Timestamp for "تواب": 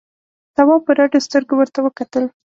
0.55-0.81